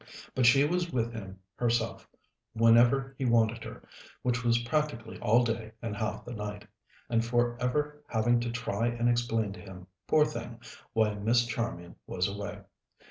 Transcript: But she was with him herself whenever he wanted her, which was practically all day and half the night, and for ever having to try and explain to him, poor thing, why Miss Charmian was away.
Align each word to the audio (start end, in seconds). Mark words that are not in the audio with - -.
But 0.33 0.47
she 0.47 0.63
was 0.63 0.91
with 0.91 1.13
him 1.13 1.37
herself 1.53 2.09
whenever 2.53 3.13
he 3.19 3.25
wanted 3.25 3.63
her, 3.63 3.87
which 4.23 4.43
was 4.43 4.57
practically 4.63 5.19
all 5.19 5.43
day 5.43 5.73
and 5.79 5.95
half 5.95 6.25
the 6.25 6.33
night, 6.33 6.65
and 7.07 7.23
for 7.23 7.55
ever 7.61 8.01
having 8.07 8.39
to 8.39 8.49
try 8.49 8.87
and 8.87 9.07
explain 9.07 9.53
to 9.53 9.61
him, 9.61 9.85
poor 10.07 10.25
thing, 10.25 10.59
why 10.93 11.13
Miss 11.13 11.45
Charmian 11.45 11.97
was 12.07 12.27
away. 12.27 12.61